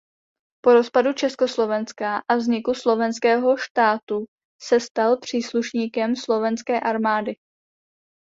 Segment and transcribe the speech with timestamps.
[0.63, 4.25] Po rozpadu Československa a vzniku Slovenského štátu
[4.61, 7.35] se stal příslušníkem slovenské armády.